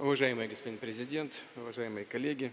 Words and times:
Уважаемый 0.00 0.48
господин 0.48 0.78
президент, 0.78 1.30
уважаемые 1.56 2.06
коллеги, 2.06 2.52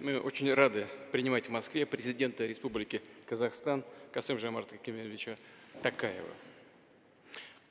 мы 0.00 0.20
очень 0.20 0.52
рады 0.52 0.86
принимать 1.12 1.46
в 1.46 1.50
Москве 1.50 1.86
президента 1.86 2.44
Республики 2.44 3.00
Казахстан 3.24 3.82
Касым 4.12 4.38
Жамарта 4.38 4.76
Кемельевича 4.76 5.38
Такаева. 5.82 6.28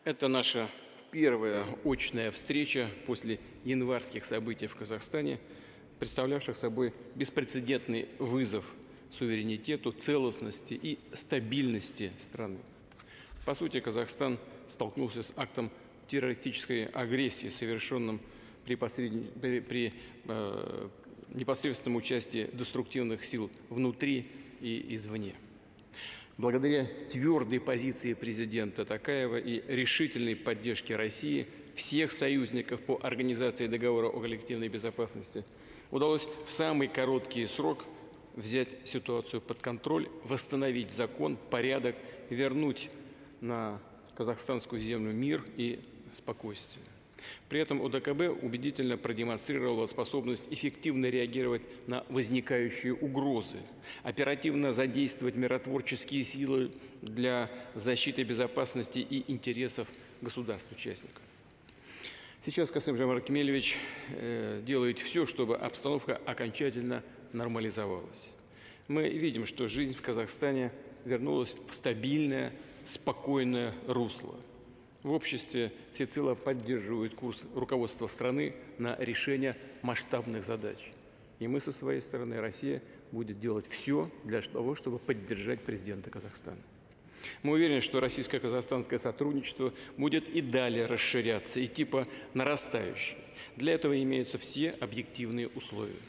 Это 0.04 0.28
наша 0.28 0.68
первая 1.12 1.68
очная 1.86 2.32
встреча 2.32 2.90
после 3.06 3.40
январских 3.64 4.26
событий 4.26 4.66
в 4.66 4.76
Казахстане, 4.76 5.40
представлявших 6.00 6.56
собой 6.58 6.92
беспрецедентный 7.14 8.10
вызов 8.18 8.66
суверенитету, 9.16 9.92
целостности 9.92 10.74
и 10.74 10.98
стабильности 11.14 12.14
страны. 12.20 12.58
По 13.46 13.54
сути, 13.54 13.80
Казахстан 13.80 14.40
столкнулся 14.68 15.22
с 15.22 15.34
актом 15.36 15.70
террористической 16.08 16.86
агрессии, 16.86 17.50
совершенным 17.50 18.22
при, 18.68 18.76
посредне, 18.76 19.28
при, 19.42 19.62
при 19.62 19.94
э, 20.26 20.90
непосредственном 21.30 21.96
участии 21.96 22.50
деструктивных 22.52 23.24
сил 23.24 23.50
внутри 23.70 24.28
и 24.60 24.86
извне. 24.90 25.36
Благодаря 26.38 26.86
твердой 27.10 27.62
позиции 27.62 28.14
президента 28.14 28.86
Такаева 28.86 29.38
и 29.38 29.64
решительной 29.74 30.36
поддержке 30.36 30.98
России 30.98 31.48
всех 31.76 32.12
союзников 32.12 32.82
по 32.82 33.00
организации 33.02 33.68
договора 33.68 34.08
о 34.08 34.20
коллективной 34.20 34.68
безопасности 34.68 35.46
удалось 35.90 36.28
в 36.46 36.52
самый 36.52 36.90
короткий 36.90 37.48
срок 37.48 37.86
взять 38.36 38.70
ситуацию 38.84 39.42
под 39.42 39.62
контроль, 39.62 40.10
восстановить 40.26 40.92
закон, 40.92 41.38
порядок, 41.50 41.96
вернуть 42.30 42.90
на 43.40 43.82
казахстанскую 44.16 44.82
землю 44.82 45.14
мир 45.14 45.44
и 45.56 45.80
спокойствие. 46.18 46.84
При 47.50 47.60
этом 47.60 47.82
УДКБ 47.82 48.44
убедительно 48.44 48.98
продемонстрировала 48.98 49.88
способность 49.88 50.44
эффективно 50.50 51.08
реагировать 51.08 51.62
на 51.88 52.06
возникающие 52.10 52.94
угрозы, 52.94 53.58
оперативно 54.04 54.74
задействовать 54.74 55.36
миротворческие 55.36 56.24
силы 56.24 56.72
для 57.02 57.50
защиты 57.76 58.24
безопасности 58.24 59.00
и 59.00 59.32
интересов 59.32 59.88
государств-участников. 60.22 61.22
Сейчас 62.42 62.72
Касым 62.72 62.96
Жамар 62.96 63.22
Кемелевич 63.22 63.76
э, 64.10 64.62
делает 64.66 65.00
все, 65.00 65.26
чтобы 65.26 65.58
обстановка 65.58 66.22
окончательно 66.26 67.04
нормализовалась. 67.34 68.30
Мы 68.88 69.10
видим, 69.10 69.46
что 69.46 69.68
жизнь 69.68 69.96
в 69.96 70.02
Казахстане 70.02 70.72
вернулась 71.04 71.56
в 71.70 71.74
стабильное, 71.74 72.54
спокойное 72.86 73.74
русло– 73.88 74.36
в 75.04 75.14
обществе 75.14 75.72
всецело 75.94 76.36
поддерживают 76.36 77.14
курс 77.14 77.42
руководства 77.56 78.08
страны 78.08 78.56
на 78.78 78.96
решение 78.98 79.56
масштабных 79.82 80.46
задач. 80.46 80.92
И 81.40 81.48
мы 81.48 81.60
со 81.60 81.72
своей 81.72 82.02
стороны, 82.02 82.38
Россия, 82.38 82.82
будет 83.12 83.40
делать 83.40 83.68
все 83.68 84.10
для 84.24 84.42
того, 84.42 84.76
чтобы 84.76 85.00
поддержать 85.00 85.62
президента 85.62 86.10
Казахстана. 86.10 86.58
Мы 87.44 87.54
уверены, 87.54 87.82
что 87.82 88.00
российско-казахстанское 88.00 89.00
сотрудничество 89.00 89.74
будет 89.98 90.28
и 90.30 90.42
далее 90.42 90.86
расширяться, 90.86 91.64
идти 91.64 91.84
по 91.84 92.08
нарастающей. 92.34 93.18
Для 93.56 93.74
этого 93.74 94.02
имеются 94.02 94.38
все 94.38 94.72
объективные 94.72 95.48
условия. 95.50 96.00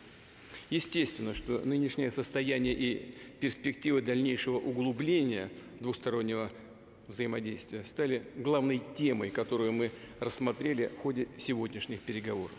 Естественно, 0.70 1.34
что 1.34 1.60
нынешнее 1.64 2.10
состояние 2.10 2.74
и 2.74 3.14
перспективы 3.40 4.02
дальнейшего 4.02 4.58
углубления 4.58 5.50
двустороннего 5.80 6.50
взаимодействия 7.08 7.84
стали 7.84 8.22
главной 8.36 8.80
темой, 8.94 9.30
которую 9.30 9.72
мы 9.72 9.90
рассмотрели 10.20 10.86
в 10.86 10.98
ходе 10.98 11.28
сегодняшних 11.38 12.00
переговоров. 12.00 12.56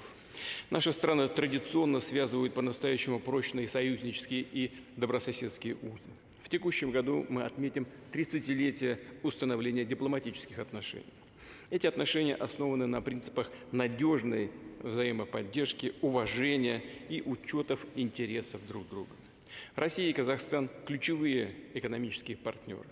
Наши 0.69 0.91
страны 0.91 1.27
традиционно 1.27 1.99
связывают 1.99 2.53
по-настоящему 2.53 3.19
прочные 3.19 3.67
союзнические 3.67 4.41
и 4.41 4.71
добрососедские 4.97 5.75
узы. 5.75 6.09
В 6.43 6.49
текущем 6.49 6.91
году 6.91 7.25
мы 7.29 7.43
отметим 7.43 7.85
30-летие 8.11 8.99
установления 9.23 9.85
дипломатических 9.85 10.59
отношений. 10.59 11.05
Эти 11.69 11.85
отношения 11.85 12.35
основаны 12.35 12.87
на 12.87 13.01
принципах 13.01 13.51
надежной 13.71 14.49
взаимоподдержки, 14.81 15.93
уважения 16.01 16.81
и 17.09 17.21
учетов 17.21 17.85
интересов 17.95 18.65
друг 18.67 18.87
друга. 18.89 19.11
Россия 19.75 20.09
и 20.09 20.13
Казахстан– 20.13 20.69
ключевые 20.85 21.53
экономические 21.73 22.37
партнеры. 22.37 22.87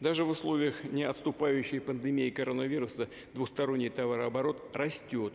Даже 0.00 0.24
в 0.24 0.30
условиях 0.30 0.84
не 0.84 1.04
отступающей 1.04 1.80
пандемии 1.80 2.30
коронавируса 2.30 3.08
двусторонний 3.34 3.90
товарооборот 3.90 4.70
растет. 4.74 5.32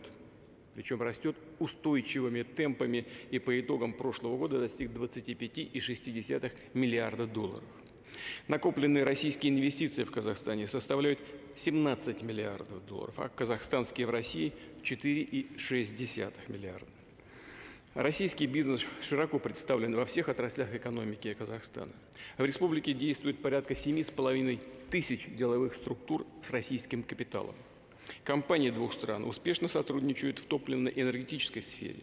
Причем 0.74 1.02
растет 1.02 1.36
устойчивыми 1.58 2.42
темпами 2.42 3.04
и 3.30 3.38
по 3.38 3.58
итогам 3.60 3.92
прошлого 3.92 4.38
года 4.38 4.58
достиг 4.58 4.90
25,6 4.90 6.52
миллиарда 6.74 7.26
долларов. 7.26 7.64
Накопленные 8.48 9.04
российские 9.04 9.52
инвестиции 9.52 10.04
в 10.04 10.10
Казахстане 10.10 10.68
составляют 10.68 11.18
17 11.56 12.22
миллиардов 12.22 12.84
долларов, 12.86 13.18
а 13.18 13.28
казахстанские 13.28 14.06
в 14.06 14.10
России 14.10 14.52
4,6 14.82 16.32
миллиарда. 16.48 16.86
Российский 17.94 18.46
бизнес 18.46 18.80
широко 19.02 19.38
представлен 19.38 19.94
во 19.94 20.06
всех 20.06 20.30
отраслях 20.30 20.74
экономики 20.74 21.34
Казахстана. 21.34 21.92
В 22.38 22.44
республике 22.44 22.94
действует 22.94 23.42
порядка 23.42 23.74
7,5 23.74 24.60
тысяч 24.88 25.26
деловых 25.26 25.74
структур 25.74 26.26
с 26.42 26.50
российским 26.50 27.02
капиталом. 27.02 27.54
Компании 28.24 28.70
двух 28.70 28.94
стран 28.94 29.24
успешно 29.24 29.68
сотрудничают 29.68 30.38
в 30.38 30.46
топливно-энергетической 30.46 31.60
сфере. 31.60 32.00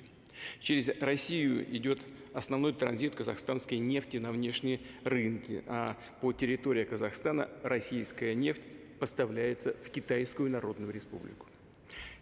Через 0.59 0.89
Россию 1.01 1.65
идет 1.75 1.99
основной 2.33 2.73
транзит 2.73 3.15
казахстанской 3.15 3.79
нефти 3.79 4.17
на 4.17 4.31
внешние 4.31 4.81
рынки, 5.03 5.63
а 5.65 5.97
по 6.21 6.31
территории 6.33 6.83
Казахстана 6.83 7.49
российская 7.63 8.35
нефть 8.35 8.61
поставляется 8.99 9.75
в 9.83 9.89
Китайскую 9.89 10.51
Народную 10.51 10.93
Республику. 10.93 11.47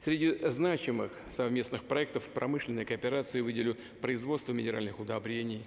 Среди 0.08 0.38
значимых 0.52 1.12
совместных 1.30 1.84
проектов 1.84 2.24
промышленной 2.34 2.86
кооперации 2.86 3.42
выделю 3.42 3.76
производство 4.00 4.54
минеральных 4.54 5.02
удобрений, 5.02 5.66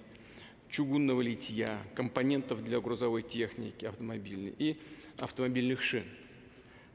чугунного 0.71 1.21
литья, 1.21 1.83
компонентов 1.95 2.65
для 2.65 2.81
грузовой 2.81 3.21
техники 3.21 3.85
автомобильной 3.85 4.55
и 4.59 4.79
автомобильных 5.19 5.83
шин. 5.83 6.05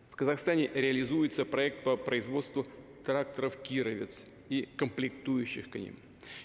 В 0.10 0.16
Казахстане 0.16 0.72
реализуется 0.74 1.46
проект 1.46 1.84
по 1.84 1.98
производству 1.98 2.66
тракторов 3.06 3.62
«Кировец» 3.62 4.24
и 4.50 4.68
комплектующих 4.76 5.70
к 5.70 5.76
ним. 5.76 5.96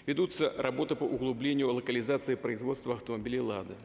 Ведутся 0.05 0.53
работы 0.55 0.95
по 0.95 1.05
углублению 1.05 1.73
локализации 1.73 2.35
производства 2.35 2.93
автомобилей 2.93 3.39
«Лада». 3.39 3.75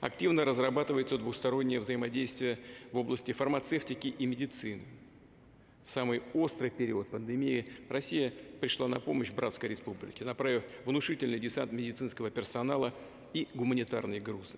Активно 0.00 0.44
разрабатывается 0.44 1.16
двустороннее 1.16 1.80
взаимодействие 1.80 2.58
в 2.92 2.98
области 2.98 3.32
фармацевтики 3.32 4.08
и 4.08 4.26
медицины. 4.26 4.82
В 5.84 5.90
самый 5.90 6.22
острый 6.32 6.70
период 6.70 7.08
пандемии 7.08 7.66
Россия 7.88 8.32
пришла 8.60 8.88
на 8.88 9.00
помощь 9.00 9.30
Братской 9.30 9.68
Республике, 9.68 10.24
направив 10.24 10.62
внушительный 10.86 11.38
десант 11.38 11.72
медицинского 11.72 12.30
персонала 12.30 12.94
и 13.34 13.48
гуманитарные 13.54 14.20
грузы. 14.20 14.56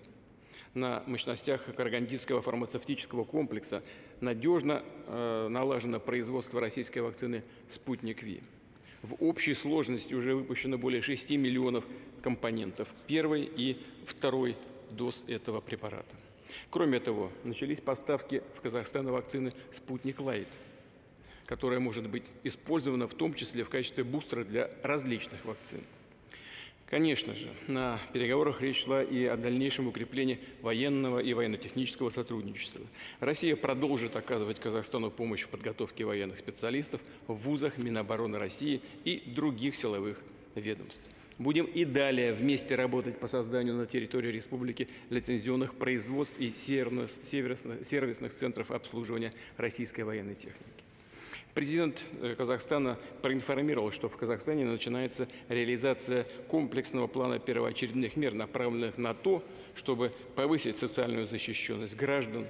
На 0.73 1.03
мощностях 1.05 1.65
Карагандинского 1.75 2.41
фармацевтического 2.41 3.23
комплекса 3.23 3.83
надежно 4.21 4.83
э, 5.07 5.47
налажено 5.49 5.99
производство 5.99 6.61
российской 6.61 6.99
вакцины 6.99 7.43
«Спутник 7.69 8.23
Ви». 8.23 8.41
В 9.01 9.15
общей 9.23 9.53
сложности 9.53 10.13
уже 10.13 10.35
выпущено 10.35 10.77
более 10.77 11.01
6 11.01 11.31
миллионов 11.31 11.85
компонентов 12.21 12.87
первой 13.07 13.43
и 13.43 13.77
второй 14.05 14.55
доз 14.91 15.23
этого 15.27 15.61
препарата. 15.61 16.15
Кроме 16.69 16.99
того, 16.99 17.31
начались 17.43 17.81
поставки 17.81 18.41
в 18.55 18.61
Казахстан 18.61 19.07
вакцины 19.07 19.53
«Спутник 19.71 20.19
Лайт», 20.19 20.47
которая 21.47 21.79
может 21.79 22.07
быть 22.09 22.23
использована 22.43 23.07
в 23.07 23.13
том 23.13 23.33
числе 23.33 23.63
в 23.63 23.69
качестве 23.69 24.03
бустера 24.03 24.43
для 24.43 24.69
различных 24.83 25.43
вакцин. 25.45 25.81
Конечно 26.89 27.35
же, 27.35 27.49
на 27.67 27.99
переговорах 28.13 28.61
речь 28.61 28.83
шла 28.83 29.03
и 29.03 29.25
о 29.25 29.35
дальнейшем 29.35 29.87
укреплении 29.87 30.39
военного 30.61 31.19
и 31.19 31.33
военно-технического 31.33 32.09
сотрудничества. 32.09 32.85
Россия 33.19 33.57
продолжит 33.57 34.15
оказывать 34.15 34.59
Казахстану 34.59 35.11
помощь 35.11 35.41
в 35.41 35.49
подготовке 35.49 36.05
военных 36.05 36.39
специалистов 36.39 37.01
в 37.27 37.33
вузах 37.33 37.77
Минобороны 37.77 38.37
России 38.37 38.81
и 39.03 39.21
других 39.25 39.75
силовых 39.75 40.21
ведомств. 40.55 41.03
Будем 41.39 41.65
и 41.65 41.83
далее 41.83 42.33
вместе 42.33 42.75
работать 42.75 43.19
по 43.19 43.27
созданию 43.27 43.75
на 43.75 43.85
территории 43.85 44.31
республики 44.31 44.87
лицензионных 45.09 45.75
производств 45.75 46.39
и 46.39 46.53
сервисных 46.55 48.33
центров 48.33 48.71
обслуживания 48.71 49.33
российской 49.57 50.01
военной 50.01 50.35
техники. 50.35 50.86
Президент 51.57 52.05
э, 52.21 52.35
Казахстана 52.35 52.99
проинформировал, 53.23 53.91
что 53.91 54.07
в 54.09 54.15
Казахстане 54.15 54.63
начинается 54.63 55.27
реализация 55.49 56.27
комплексного 56.47 57.07
плана 57.07 57.39
первоочередных 57.39 58.15
мер, 58.15 58.35
направленных 58.35 58.99
на 58.99 59.15
то, 59.15 59.43
чтобы 59.73 60.11
повысить 60.35 60.77
социальную 60.77 61.25
защищенность 61.25 61.95
граждан, 61.95 62.45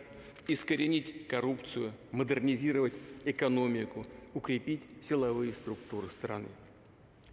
искоренить 0.50 1.26
коррупцию, 1.30 1.94
модернизировать 2.12 2.96
экономику, 3.24 4.06
укрепить 4.34 4.82
силовые 5.00 5.54
структуры 5.54 6.10
страны. 6.12 6.50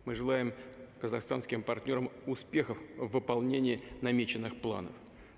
Мы 0.05 0.15
желаем 0.15 0.53
казахстанским 1.01 1.65
партнерам 1.65 2.09
успехов 2.27 2.79
в 2.97 3.09
выполнении 3.09 3.81
намеченных 4.01 4.55
планов 4.61 4.93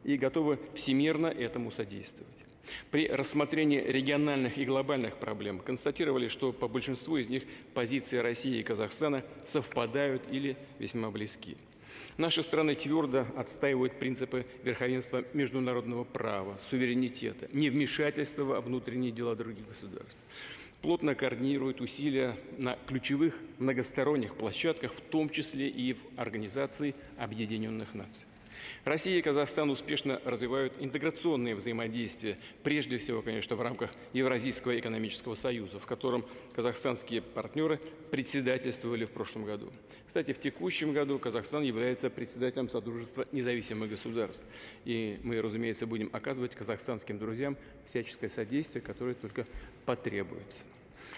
и 0.05 0.19
готовы 0.19 0.59
всемирно 0.75 1.29
этому 1.29 1.71
содействовать. 1.71 2.46
При 2.91 3.09
рассмотрении 3.09 3.81
региональных 3.81 4.59
и 4.59 4.65
глобальных 4.65 5.17
проблем 5.17 5.59
констатировали, 5.59 6.29
что 6.29 6.53
по 6.53 6.69
большинству 6.69 7.17
из 7.17 7.29
них 7.29 7.45
позиции 7.75 8.19
России 8.19 8.59
и 8.59 8.63
Казахстана 8.63 9.25
совпадают 9.45 10.23
или 10.31 10.57
весьма 10.79 11.11
близки. 11.11 11.57
Наши 12.17 12.43
страны 12.43 12.75
твердо 12.75 13.27
отстаивают 13.37 13.99
принципы 13.99 14.47
верховенства 14.63 15.25
международного 15.35 16.05
права, 16.05 16.59
суверенитета, 16.71 17.49
невмешательства 17.53 18.45
во 18.45 18.61
внутренние 18.61 19.13
дела 19.13 19.35
других 19.37 19.67
государств. 19.69 20.17
Плотно 20.83 21.15
координируют 21.15 21.81
усилия 21.81 22.37
на 22.59 22.79
ключевых 22.87 23.35
многосторонних 23.59 24.35
площадках, 24.35 24.93
в 24.93 25.01
том 25.01 25.31
числе 25.31 25.69
и 25.69 25.95
в 25.95 26.05
Организации 26.17 26.95
Объединенных 27.17 27.95
Наций. 27.95 28.27
Россия 28.85 29.19
и 29.19 29.23
Казахстан 29.23 29.71
успешно 29.71 30.21
развивают 30.25 30.73
интеграционные 30.81 31.55
взаимодействия, 31.55 32.39
прежде 32.63 32.99
всего, 32.99 33.23
конечно, 33.23 33.57
в 33.57 33.61
рамках 33.61 33.93
Евразийского 34.13 34.79
экономического 34.79 35.35
союза, 35.35 35.79
в 35.79 35.87
котором 35.87 36.25
казахстанские 36.55 37.23
партнеры 37.23 37.81
председательствовали 38.11 39.05
в 39.05 39.11
прошлом 39.11 39.45
году. 39.45 39.73
Кстати, 40.07 40.33
в 40.33 40.41
текущем 40.41 40.93
году 40.93 41.19
Казахстан 41.19 41.63
является 41.63 42.09
председателем 42.09 42.69
Содружества 42.69 43.27
независимых 43.33 43.91
государств. 43.91 44.45
И 44.85 45.19
мы, 45.23 45.43
разумеется, 45.43 45.87
будем 45.87 46.09
оказывать 46.13 46.55
казахстанским 46.55 47.19
друзьям 47.19 47.57
всяческое 47.85 48.31
содействие, 48.31 48.83
которое 48.83 49.15
только 49.15 49.47
потребуется. 49.85 50.59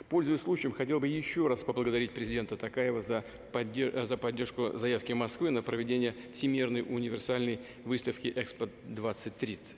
Пользуясь 0.08 0.42
случаем, 0.42 0.72
хотел 0.72 1.00
бы 1.00 1.08
еще 1.08 1.46
раз 1.46 1.62
поблагодарить 1.62 2.12
президента 2.12 2.56
Такаева 2.56 3.02
за, 3.02 3.24
поддерж... 3.52 4.08
за 4.08 4.16
поддержку 4.16 4.70
заявки 4.74 5.12
Москвы 5.12 5.50
на 5.50 5.62
проведение 5.62 6.14
Всемирной 6.32 6.82
универсальной 6.82 7.60
выставки 7.84 8.28
«Экспо-2030». 8.28 9.76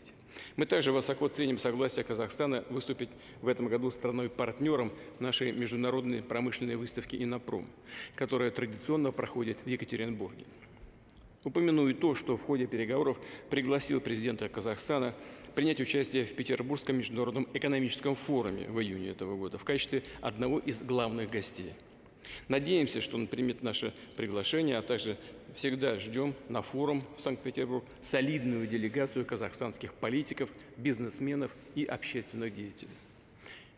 Мы 0.57 0.67
также 0.67 0.93
высоко 0.93 1.29
ценим 1.29 1.59
согласие 1.59 2.05
Казахстана 2.05 2.65
выступить 2.71 3.11
в 3.43 3.49
этом 3.49 3.69
году 3.69 3.91
страной-партнером 3.91 4.93
нашей 5.19 5.53
международной 5.53 6.23
промышленной 6.23 6.77
выставки 6.77 7.17
«Инопром», 7.17 7.67
которая 8.15 8.51
традиционно 8.51 9.13
проходит 9.13 9.59
в 9.65 9.69
Екатеринбурге. 9.69 10.45
Упомяну 11.43 11.89
и 11.89 11.95
то, 11.95 12.15
что 12.15 12.37
в 12.37 12.43
ходе 12.43 12.67
переговоров 12.67 13.17
пригласил 13.49 14.01
президента 14.01 14.49
Казахстана 14.49 15.15
принять 15.55 15.81
участие 15.81 16.27
в 16.27 16.35
Петербургском 16.35 16.97
международном 16.97 17.49
экономическом 17.55 18.15
форуме 18.15 18.69
в 18.69 18.79
июне 18.81 19.09
этого 19.09 19.37
года 19.37 19.57
в 19.57 19.65
качестве 19.65 20.03
одного 20.21 20.59
из 20.59 20.83
главных 20.83 21.31
гостей. 21.31 21.73
Надеемся, 22.49 23.01
что 23.01 23.17
он 23.17 23.27
примет 23.27 23.63
наше 23.63 23.95
приглашение, 24.17 24.77
а 24.77 24.83
также 24.83 25.17
всегда 25.55 25.99
ждем 25.99 26.35
на 26.51 26.61
форум 26.61 27.03
в 27.17 27.23
Санкт-Петербург 27.23 27.85
солидную 28.03 28.67
делегацию 28.67 29.25
казахстанских 29.25 29.95
политиков, 29.95 30.51
бизнесменов 30.77 31.51
и 31.75 31.85
общественных 31.85 32.55
деятелей. 32.55 32.91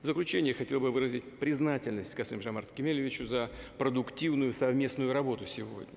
В 0.03 0.06
заключение 0.06 0.53
хотел 0.53 0.81
бы 0.81 0.91
выразить 0.91 1.23
признательность 1.38 2.17
Касым 2.17 2.43
Жамарт 2.43 2.73
Кемелевичу 2.73 3.25
за 3.25 3.53
продуктивную 3.79 4.53
совместную 4.53 5.12
работу 5.12 5.47
сегодня. 5.47 5.94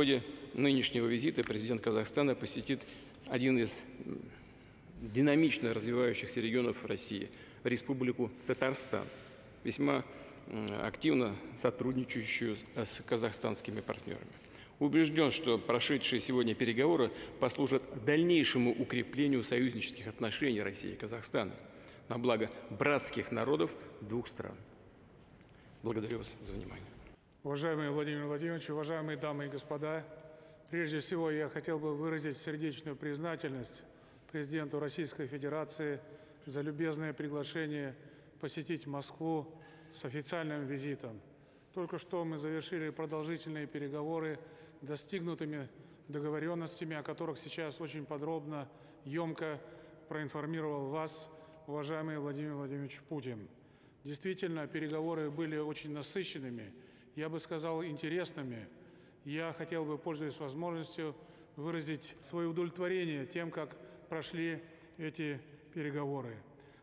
Ходе 0.00 0.22
нынешнего 0.54 1.06
визита 1.06 1.42
президент 1.42 1.82
Казахстана 1.82 2.34
посетит 2.34 2.80
один 3.26 3.58
из 3.58 3.82
динамично 5.02 5.74
развивающихся 5.74 6.40
регионов 6.40 6.86
России– 6.86 7.28
Республику 7.64 8.30
Татарстан, 8.46 9.04
весьма 9.62 10.02
активно 10.80 11.36
сотрудничающую 11.60 12.56
с 12.76 13.02
казахстанскими 13.04 13.82
партнерами. 13.82 14.32
Убежден, 14.78 15.30
что 15.30 15.58
прошедшие 15.58 16.22
сегодня 16.22 16.54
переговоры 16.54 17.12
послужат 17.38 17.82
дальнейшему 18.06 18.70
укреплению 18.70 19.44
союзнических 19.44 20.06
отношений 20.06 20.62
России 20.62 20.92
и 20.92 20.96
Казахстана– 20.96 21.52
на 22.08 22.16
благо 22.16 22.50
братских 22.70 23.32
народов 23.32 23.76
двух 24.00 24.28
стран. 24.28 24.56
Благодарю 25.82 26.16
вас 26.16 26.34
за 26.40 26.54
внимание. 26.54 26.86
Уважаемый 27.42 27.88
Владимир 27.88 28.26
Владимирович, 28.26 28.68
уважаемые 28.68 29.16
дамы 29.16 29.46
и 29.46 29.48
господа, 29.48 30.04
прежде 30.68 30.98
всего 30.98 31.30
я 31.30 31.48
хотел 31.48 31.78
бы 31.78 31.94
выразить 31.94 32.36
сердечную 32.36 32.96
признательность 32.96 33.82
президенту 34.30 34.78
Российской 34.78 35.26
Федерации 35.26 36.02
за 36.44 36.60
любезное 36.60 37.14
приглашение 37.14 37.96
посетить 38.40 38.86
Москву 38.86 39.46
с 39.90 40.04
официальным 40.04 40.66
визитом. 40.66 41.18
Только 41.72 41.96
что 41.96 42.26
мы 42.26 42.36
завершили 42.36 42.90
продолжительные 42.90 43.66
переговоры, 43.66 44.38
достигнутыми 44.82 45.66
договоренностями, 46.08 46.94
о 46.94 47.02
которых 47.02 47.38
сейчас 47.38 47.80
очень 47.80 48.04
подробно, 48.04 48.68
емко 49.06 49.58
проинформировал 50.10 50.90
вас 50.90 51.30
уважаемый 51.66 52.18
Владимир 52.18 52.52
Владимирович 52.52 53.00
Путин. 53.08 53.48
Действительно, 54.04 54.66
переговоры 54.66 55.30
были 55.30 55.56
очень 55.56 55.94
насыщенными, 55.94 56.70
я 57.16 57.28
бы 57.28 57.40
сказал, 57.40 57.84
интересными. 57.84 58.68
Я 59.24 59.52
хотел 59.52 59.84
бы, 59.84 59.98
пользуясь 59.98 60.38
возможностью, 60.38 61.14
выразить 61.56 62.14
свое 62.20 62.48
удовлетворение 62.48 63.26
тем, 63.26 63.50
как 63.50 63.76
прошли 64.08 64.62
эти 64.98 65.40
переговоры. 65.74 66.36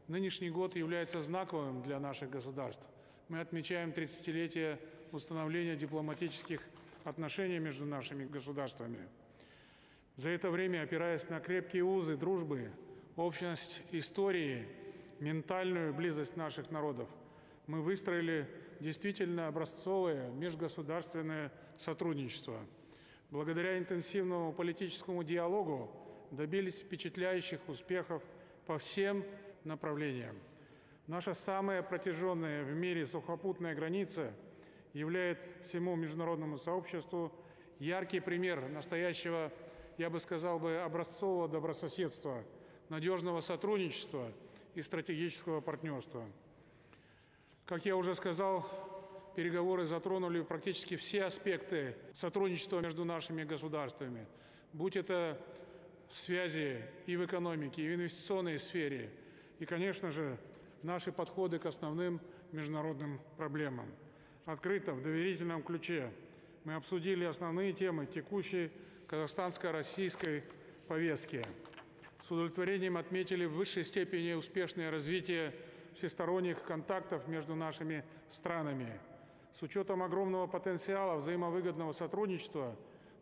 Нынешний 0.08 0.50
год 0.50 0.76
является 0.76 1.20
знаковым 1.20 1.82
для 1.82 2.00
наших 2.00 2.30
государств. 2.30 2.86
Мы 3.28 3.42
отмечаем 3.42 3.90
30-летие 3.90 4.80
установления 5.12 5.76
дипломатических 5.76 6.62
отношений 7.04 7.60
между 7.60 7.86
нашими 7.86 8.26
государствами. 8.26 9.00
За 10.16 10.30
это 10.30 10.50
время, 10.50 10.84
опираясь 10.84 11.30
на 11.30 11.40
крепкие 11.40 11.84
узы 11.84 12.18
дружбы, 12.18 12.72
общность 13.16 13.84
истории, 13.92 14.68
ментальную 15.20 15.94
близость 15.94 16.38
наших 16.38 16.72
народов, 16.72 17.10
мы 17.68 17.82
выстроили 17.82 18.48
действительно 18.80 19.48
образцовое 19.48 20.30
межгосударственное 20.32 21.52
сотрудничество. 21.78 22.60
Благодаря 23.30 23.78
интенсивному 23.78 24.54
политическому 24.54 25.24
диалогу 25.24 25.92
добились 26.32 26.80
впечатляющих 26.80 27.60
успехов 27.68 28.24
по 28.66 28.78
всем 28.78 29.24
направлениям. 29.64 30.36
Наша 31.08 31.34
самая 31.34 31.84
протяженная 31.84 32.64
в 32.64 32.74
мире 32.74 33.06
сухопутная 33.06 33.76
граница 33.76 34.34
является 34.94 35.50
всему 35.64 35.96
международному 35.96 36.58
сообществу 36.58 37.32
яркий 37.80 38.20
пример 38.20 38.68
настоящего, 38.70 39.52
я 39.98 40.10
бы 40.10 40.20
сказал 40.20 40.60
бы, 40.60 40.78
образцового 40.78 41.48
добрососедства– 41.48 42.44
надежного 42.90 43.42
сотрудничества 43.42 44.32
и 44.76 44.82
стратегического 44.82 45.62
партнерства. 45.62 46.26
Как 47.68 47.86
я 47.86 47.98
уже 47.98 48.16
сказал, 48.16 48.66
переговоры 49.36 49.84
затронули 49.84 50.42
практически 50.42 50.96
все 50.96 51.26
аспекты 51.26 51.98
сотрудничества 52.14 52.80
между 52.80 53.04
нашими 53.04 53.44
государствами, 53.44 54.26
будь 54.72 54.96
это 54.96 55.38
связи 56.10 56.82
и 57.06 57.18
в 57.18 57.26
экономике, 57.26 57.84
и 57.84 57.90
в 57.90 57.96
инвестиционной 57.96 58.58
сфере, 58.58 59.12
и, 59.60 59.66
конечно 59.66 60.12
же, 60.12 60.38
наши 60.82 61.12
подходы 61.12 61.60
к 61.60 61.66
основным 61.66 62.22
международным 62.54 63.20
проблемам. 63.36 63.92
Открыто, 64.46 64.94
в 64.94 65.02
доверительном 65.02 65.62
ключе 65.62 66.10
мы 66.64 66.76
обсудили 66.76 67.26
основные 67.26 67.74
темы 67.74 68.06
текущей 68.06 68.72
казахстанско-российской 69.08 70.44
повестки 70.88 71.44
с 72.28 72.32
удовлетворением 72.32 72.98
отметили 72.98 73.46
в 73.46 73.54
высшей 73.54 73.86
степени 73.86 74.34
успешное 74.34 74.92
развитие 74.92 75.54
всесторонних 75.98 76.64
контактов 76.64 77.28
между 77.28 77.56
нашими 77.56 78.04
странами. 78.30 79.00
С 79.54 79.64
учетом 79.64 80.04
огромного 80.04 80.48
потенциала 80.48 81.16
взаимовыгодного 81.16 81.92
сотрудничества 81.92 82.76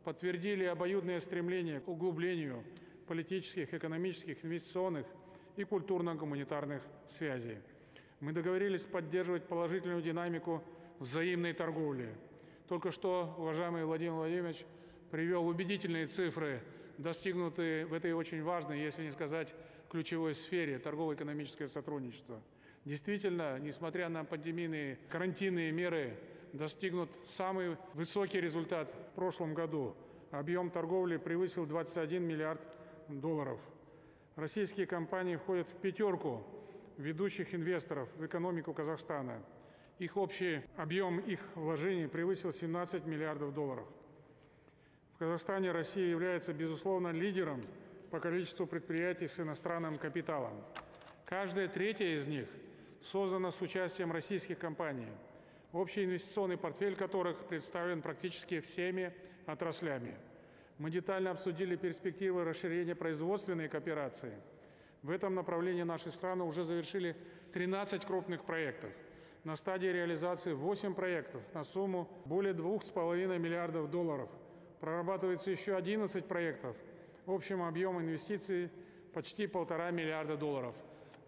подтвердили 0.04 0.66
обоюдное 0.66 1.20
стремление 1.20 1.80
к 1.80 1.88
углублению 1.88 2.64
политических, 3.08 3.74
экономических, 3.74 4.44
инвестиционных 4.44 5.06
и 5.56 5.64
культурно-гуманитарных 5.64 6.82
связей. 7.08 7.58
Мы 8.20 8.34
договорились 8.34 8.84
поддерживать 8.84 9.48
положительную 9.48 10.02
динамику 10.02 10.64
взаимной 11.00 11.54
торговли. 11.54 12.14
Только 12.68 12.92
что, 12.92 13.36
уважаемый 13.38 13.86
Владимир 13.86 14.14
Владимирович, 14.14 14.66
привел 15.12 15.48
убедительные 15.48 16.08
цифры 16.08 16.62
достигнуты 16.98 17.86
в 17.86 17.94
этой 17.94 18.14
очень 18.14 18.44
важной, 18.44 18.82
если 18.82 19.04
не 19.04 19.12
сказать 19.12 19.54
ключевой 19.90 20.36
сфере 20.36 20.80
торгово-экономическое 20.80 21.68
сотрудничество. 21.68 22.42
Действительно, 22.86 23.58
несмотря 23.58 24.10
на 24.10 24.24
пандемийные 24.24 25.00
карантинные 25.10 25.72
меры, 25.72 26.16
достигнут 26.54 27.10
самый 27.28 27.78
высокий 27.96 28.40
результат 28.40 28.94
в 29.12 29.16
прошлом 29.16 29.56
году. 29.56 29.96
Объем 30.30 30.70
торговли 30.70 31.18
превысил 31.18 31.66
21 31.66 32.24
миллиард 32.24 32.62
долларов. 33.08 33.60
Российские 34.36 34.86
компании 34.86 35.36
входят 35.36 35.70
в 35.70 35.76
пятерку 35.78 36.46
ведущих 36.98 37.56
инвесторов 37.56 38.08
в 38.18 38.26
экономику 38.26 38.72
Казахстана. 38.74 39.42
Их 39.98 40.16
общий 40.16 40.62
объем 40.78 41.20
их 41.20 41.40
вложений 41.56 42.08
превысил 42.08 42.52
17 42.52 43.06
миллиардов 43.08 43.54
долларов. 43.54 43.88
В 45.16 45.20
Казахстане 45.20 45.72
Россия 45.72 46.08
является, 46.08 46.54
безусловно, 46.54 47.12
лидером 47.12 47.66
по 48.12 48.20
количеству 48.20 48.68
предприятий 48.68 49.28
с 49.28 49.40
иностранным 49.40 49.98
капиталом. 49.98 50.54
Каждая 51.26 51.68
третья 51.68 52.16
из 52.16 52.28
них 52.28 52.48
создана 53.06 53.52
с 53.52 53.62
участием 53.62 54.12
российских 54.12 54.58
компаний, 54.58 55.08
общий 55.72 56.04
инвестиционный 56.04 56.58
портфель 56.58 56.96
которых 56.96 57.46
представлен 57.46 58.02
практически 58.02 58.60
всеми 58.60 59.14
отраслями. 59.46 60.16
Мы 60.78 60.90
детально 60.90 61.32
обсудили 61.32 61.76
перспективы 61.76 62.44
расширения 62.44 62.96
производственной 62.96 63.70
кооперации. 63.70 64.34
В 65.04 65.12
этом 65.12 65.36
направлении 65.36 65.84
наши 65.84 66.12
страны 66.12 66.44
уже 66.44 66.64
завершили 66.64 67.16
13 67.54 68.04
крупных 68.06 68.44
проектов. 68.44 68.92
На 69.44 69.56
стадии 69.56 69.88
реализации 69.88 70.54
8 70.54 70.96
проектов 70.96 71.44
на 71.54 71.64
сумму 71.64 72.10
более 72.26 72.54
2,5 72.54 73.38
миллиардов 73.38 73.92
долларов– 73.92 74.30
Прорабатывается 74.80 75.50
еще 75.52 75.76
11 75.76 76.26
проектов. 76.26 76.76
Общим 77.26 77.64
объем 77.64 78.00
инвестиций 78.00 78.70
почти 79.14 79.48
полтора 79.48 79.90
миллиарда 79.92 80.38
долларов. 80.38 80.76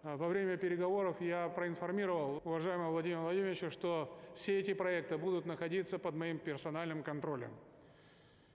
А 0.02 0.16
во 0.16 0.28
время 0.28 0.56
переговоров 0.56 1.20
я 1.20 1.48
проинформировал 1.48 2.40
уважаемого 2.44 2.92
Владимира 2.92 3.20
Владимировича, 3.22 3.70
что 3.70 4.16
все 4.36 4.60
эти 4.60 4.72
проекты 4.72 5.18
будут 5.18 5.44
находиться 5.44 5.98
под 5.98 6.14
моим 6.14 6.38
персональным 6.38 7.02
контролем. 7.02 7.50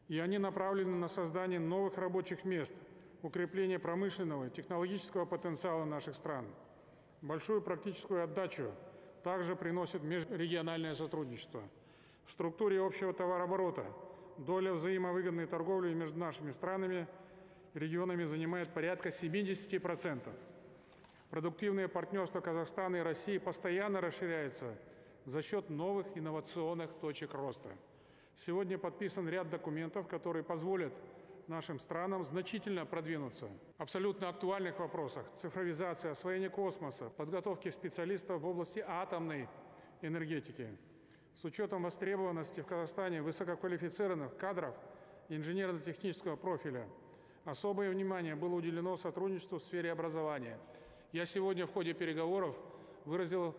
И 0.07 0.19
они 0.19 0.38
направлены 0.38 0.95
на 0.95 1.07
создание 1.07 1.59
новых 1.59 1.97
рабочих 1.97 2.45
мест, 2.45 2.73
укрепление 3.21 3.79
промышленного 3.79 4.47
и 4.47 4.50
технологического 4.50 5.25
потенциала 5.25 5.85
наших 5.85 6.15
стран. 6.15 6.45
Большую 7.21 7.62
практическую 7.62 8.23
отдачу 8.23 8.71
также 9.23 9.55
приносит 9.55 10.03
межрегиональное 10.03 10.93
сотрудничество. 10.93 11.62
В 12.25 12.31
структуре 12.31 12.81
общего 12.81 13.13
товарооборота– 13.13 13.85
доля 14.38 14.73
взаимовыгодной 14.73 15.45
торговли 15.45 15.93
между 15.93 16.19
нашими 16.19 16.51
странами 16.51 17.07
и 17.73 17.79
регионами 17.79 18.23
занимает 18.23 18.73
порядка 18.73 19.09
70%. 19.09 20.29
Продуктивное 21.33 21.87
партнерство 21.87 22.41
Казахстана 22.41 22.97
и 22.97 22.99
России 22.99 23.39
постоянно 23.39 24.01
расширяется 24.01 24.77
за 25.25 25.41
счет 25.41 25.67
новых 25.67 26.05
инновационных 26.15 26.93
точек 27.01 27.33
роста. 27.33 27.69
Сегодня 28.45 28.77
подписан 28.77 29.27
ряд 29.27 29.49
документов, 29.49 30.07
которые 30.07 30.43
позволят 30.43 30.93
нашим 31.47 31.79
странам 31.79 32.23
значительно 32.23 32.85
продвинуться. 32.85 33.49
Абсолютно 33.79 34.29
актуальных 34.29 34.77
вопросах– 34.77 35.25
цифровизация, 35.35 36.11
освоение 36.11 36.51
космоса, 36.51 37.09
подготовки 37.09 37.69
специалистов 37.69 38.39
в 38.39 38.45
области 38.45 38.85
атомной 38.87 39.49
энергетики– 40.03 40.67
с 41.33 41.43
учетом 41.45 41.81
востребованности 41.81 42.61
в 42.61 42.67
Казахстане 42.67 43.23
высококвалифицированных 43.23 44.37
кадров 44.37 44.75
инженерно-технического 45.29 46.35
профиля 46.35 46.87
особое 47.43 47.89
внимание 47.89 48.35
было 48.35 48.53
уделено 48.53 48.95
сотрудничеству 48.95 49.57
в 49.57 49.63
сфере 49.63 49.91
образования. 49.91 50.59
Я 51.13 51.27
сегодня 51.27 51.67
в 51.67 51.72
ходе 51.72 51.93
переговоров 51.93 52.55
выразил 53.05 53.55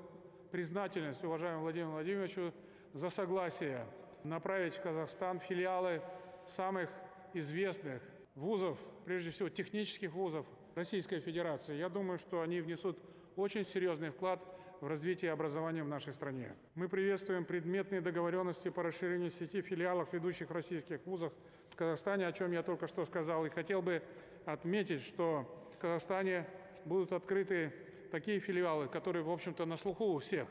признательность 0.51 1.23
уважаемому 1.23 1.63
Владимиру 1.63 1.93
Владимировичу 1.93 2.53
за 2.93 3.11
согласие 3.11 3.87
направить 4.25 4.75
в 4.75 4.83
Казахстан 4.83 5.39
филиалы 5.39 6.03
самых 6.49 6.91
известных 7.33 8.03
вузов, 8.35 8.77
прежде 9.05 9.31
всего 9.31 9.49
технических 9.51 10.13
вузов 10.15 10.47
Российской 10.75 11.21
Федерации. 11.21 11.77
Я 11.77 11.89
думаю, 11.89 12.19
что 12.19 12.41
они 12.41 12.61
внесут 12.61 12.99
очень 13.37 13.65
серьезный 13.65 14.11
вклад 14.11 14.43
в 14.81 14.89
развитие 14.89 15.31
образования 15.31 15.85
в 15.85 15.89
нашей 15.89 16.13
стране. 16.13 16.57
Мы 16.75 16.89
приветствуем 16.89 17.45
предметные 17.45 18.01
договоренности 18.01 18.69
по 18.69 18.83
расширению 18.83 19.31
сети 19.31 19.61
филиалов 19.61 20.13
ведущих 20.13 20.51
российских 20.51 21.07
вузов 21.07 21.33
в 21.71 21.77
Казахстане, 21.77 22.27
о 22.27 22.33
чем 22.33 22.51
я 22.51 22.65
только 22.65 22.89
что 22.89 23.05
сказал. 23.05 23.47
И 23.47 23.49
хотел 23.49 23.81
бы 23.81 24.03
отметить, 24.45 25.03
что 25.03 25.47
в 25.73 25.79
Казахстане 25.79 26.49
будут 26.85 27.13
открыты 27.13 27.73
такие 28.11 28.39
филиалы, 28.39 28.89
которые, 28.89 29.23
в 29.23 29.31
общем-то, 29.31 29.65
на 29.67 29.77
слуху 29.77 30.05
у 30.05 30.19
всех. 30.19 30.49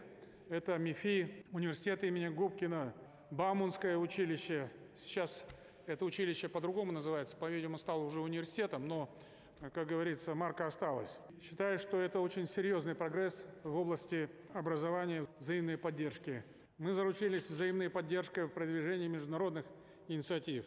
Это 0.49 0.77
МИФИ, 0.77 1.45
университет 1.51 2.03
имени 2.03 2.27
Губкина, 2.27 2.93
Бамунское 3.31 3.97
училище. 3.97 4.69
Сейчас 4.95 5.45
это 5.85 6.05
училище 6.05 6.49
по-другому 6.49 6.91
называется, 6.91 7.35
по-видимому, 7.35 7.77
стало 7.77 8.03
уже 8.03 8.19
университетом, 8.19 8.87
но 8.87 9.09
как 9.73 9.87
говорится, 9.87 10.35
марка 10.35 10.67
осталась. 10.67 11.19
Считаю, 11.41 11.79
что 11.79 11.97
это 11.97 12.19
очень 12.19 12.47
серьезный 12.47 12.95
прогресс 12.95 13.45
в 13.63 13.75
области 13.77 14.29
образования, 14.53 15.25
взаимной 15.39 15.77
поддержки. 15.77 16.43
Мы 16.77 16.93
заручились 16.93 17.49
взаимной 17.49 17.89
поддержкой 17.89 18.45
в 18.45 18.49
продвижении 18.49 19.07
международных 19.07 19.65
инициатив. 20.09 20.65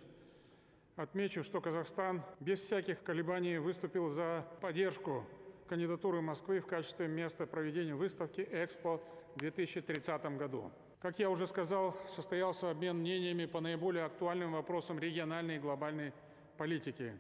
Отмечу, 0.96 1.42
что 1.42 1.61
Казахстан 1.61 2.23
без 2.40 2.61
всяких 2.61 3.02
колебаний 3.02 3.58
выступил 3.58 4.08
за 4.08 4.46
поддержку 4.62 5.26
кандидатуры 5.66 6.20
Москвы 6.20 6.61
в 6.61 6.66
качестве 6.66 7.08
места 7.08 7.46
проведения 7.46 7.94
выставки 7.94 8.46
«Экспо» 8.50 9.02
в 9.35 9.38
2030 9.38 10.37
году. 10.37 10.70
Как 11.00 11.18
я 11.18 11.28
уже 11.28 11.46
сказал, 11.46 11.96
состоялся 12.08 12.70
обмен 12.70 12.96
мнениями 12.96 13.46
по 13.46 13.61
наиболее 13.61 14.04
актуальным 14.04 14.52
вопросам 14.52 14.99
региональной 14.99 15.56
и 15.56 15.58
глобальной 15.58 16.12
политики. 16.56 17.18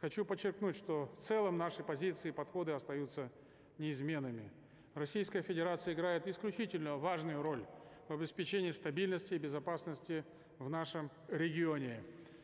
Хочу 0.00 0.24
подчеркнуть, 0.24 0.76
что 0.76 1.06
в 1.14 1.18
целом 1.18 1.56
наши 1.56 1.84
позиции 1.84 2.30
и 2.30 2.32
подходы 2.32 2.72
остаются 2.72 3.30
неизменными. 3.78 4.50
Российская 4.94 5.42
Федерация 5.42 5.94
играет 5.94 6.26
исключительно 6.26 6.96
важную 6.96 7.40
роль 7.40 7.64
в 8.08 8.12
обеспечении 8.12 8.72
стабильности 8.72 9.34
и 9.34 9.38
безопасности 9.38 10.24
в 10.58 10.68
нашем 10.68 11.10
регионе. 11.28 12.02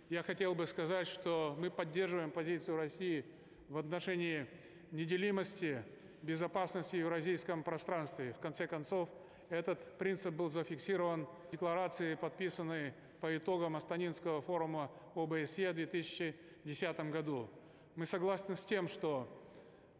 Я 0.08 0.22
хотел 0.22 0.54
бы 0.54 0.66
сказать, 0.66 1.06
что 1.06 1.54
мы 1.58 1.70
поддерживаем 1.70 2.30
позицию 2.30 2.78
России 2.78 3.26
в 3.68 3.76
отношении 3.76 4.46
неделимости 4.90 5.82
безопасности 6.22 6.96
в 6.96 7.00
евразийском 7.00 7.62
пространстве. 7.62 8.32
В 8.32 8.40
конце 8.40 8.66
концов, 8.66 9.08
этот 9.48 9.98
принцип 9.98 10.34
был 10.34 10.50
зафиксирован 10.50 11.26
в 11.48 11.50
декларации, 11.52 12.14
подписанной 12.14 12.92
по 13.20 13.36
итогам 13.36 13.76
Астанинского 13.76 14.40
форума 14.40 14.90
ОБСЕ 15.14 15.72
в 15.72 15.74
2010 15.74 17.10
году. 17.10 17.48
Мы 17.96 18.06
согласны 18.06 18.56
с 18.56 18.64
тем, 18.64 18.88
что 18.88 19.28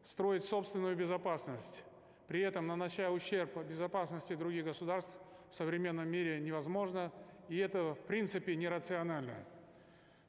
строить 0.05 0.45
собственную 0.45 0.97
безопасность, 0.97 1.83
при 2.29 2.41
этом 2.41 2.67
нанося 2.67 3.11
ущерб 3.11 3.57
безопасности 3.67 4.35
других 4.35 4.65
государств 4.65 5.11
в 5.51 5.55
современном 5.55 6.09
мире 6.09 6.41
невозможно, 6.41 7.11
и 7.49 7.57
это 7.57 7.95
в 7.95 8.01
принципе 8.01 8.55
нерационально. 8.55 9.35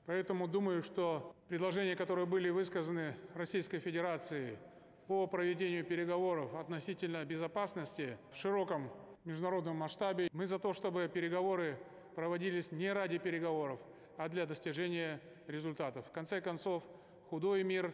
Поэтому 0.10 0.48
думаю, 0.48 0.82
что 0.82 1.36
предложения, 1.50 1.96
которые 1.96 2.26
были 2.26 2.50
высказаны 2.50 3.16
Российской 3.36 3.78
Федерацией 3.78 4.58
по 5.06 5.28
проведению 5.28 5.86
переговоров 5.86 6.56
относительно 6.56 7.24
безопасности 7.26 8.18
в 8.32 8.36
широком 8.36 8.90
международном 9.24 9.76
масштабе, 9.76 10.28
мы 10.34 10.48
за 10.48 10.58
то, 10.58 10.74
чтобы 10.74 11.08
переговоры 11.14 11.78
проводились 12.16 12.72
не 12.72 12.92
ради 12.92 13.20
переговоров, 13.20 13.80
а 14.18 14.30
для 14.30 14.48
достижения 14.48 15.22
результатов. 15.46 16.08
В 16.08 16.12
конце 16.12 16.42
концов, 16.42 16.84
худой 17.30 17.62
мир 17.62 17.94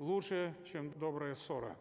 лучше, 0.00 0.56
чем 0.64 0.90
добрая 0.98 1.36
ссора. 1.36 1.76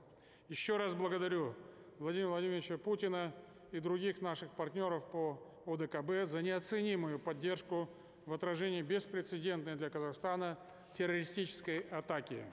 Еще 0.49 0.77
раз 0.77 0.93
благодарю 0.93 1.55
Владимира 1.97 2.29
Владимировича 2.29 2.77
Путина 2.77 3.33
и 3.71 3.79
других 3.79 4.21
наших 4.21 4.51
партнеров 4.51 5.03
по 5.05 5.41
ОДКБ 5.65 6.27
за 6.29 6.43
неоценимую 6.43 7.17
поддержку 7.17 7.89
в 8.25 8.33
отражении 8.33 8.81
беспрецедентной 8.81 9.75
для 9.75 9.89
Казахстана 9.89 10.57
террористической 10.93 11.79
атаки. 11.91 12.43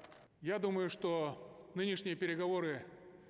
Я 0.41 0.59
думаю, 0.59 0.91
что 0.91 1.71
нынешние 1.75 2.17
переговоры 2.17 2.85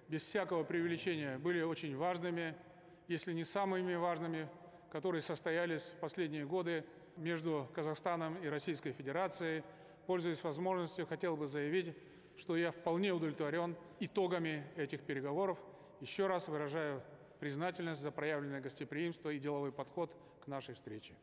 без 0.08 0.22
всякого 0.22 0.64
преувеличения 0.64 1.38
были 1.38 1.62
очень 1.62 1.96
важными, 1.96 2.54
если 3.08 3.32
не 3.32 3.44
самыми 3.44 3.94
важными 3.94 4.48
которые 4.90 5.22
состоялись 5.22 5.82
в 5.82 6.00
последние 6.00 6.44
годы 6.44 6.84
между 7.16 7.68
Казахстаном 7.74 8.36
и 8.42 8.48
Российской 8.48 8.92
Федерацией. 8.92 9.62
Пользуясь 10.06 10.42
возможностью, 10.42 11.06
хотел 11.06 11.36
бы 11.36 11.46
заявить, 11.46 11.96
что 12.36 12.56
я 12.56 12.72
вполне 12.72 13.12
удовлетворен 13.12 13.76
итогами 14.00 14.66
этих 14.76 15.02
переговоров. 15.02 15.58
Еще 16.00 16.26
раз 16.26 16.48
выражаю 16.48 17.02
признательность 17.38 18.00
за 18.00 18.10
проявленное 18.10 18.60
гостеприимство 18.60 19.30
и 19.30 19.38
деловой 19.38 19.72
подход 19.72 20.14
к 20.44 20.46
нашей 20.46 20.74
встрече. 20.74 21.14